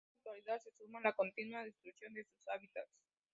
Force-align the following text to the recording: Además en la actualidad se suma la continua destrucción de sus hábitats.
Además 0.31 0.63
en 0.63 0.63
la 0.63 0.63
actualidad 0.63 0.63
se 0.63 0.71
suma 0.71 0.99
la 1.01 1.13
continua 1.13 1.63
destrucción 1.63 2.15
de 2.15 2.23
sus 2.25 2.47
hábitats. 2.47 2.89